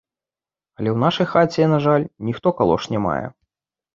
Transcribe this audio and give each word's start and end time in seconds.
Але 0.79 0.89
ў 0.93 0.97
нашай 1.05 1.27
хаце, 1.33 1.67
на 1.73 1.79
жаль, 1.85 2.07
ніхто 2.31 2.47
калош 2.61 2.87
не 2.95 2.99
мае. 3.07 3.21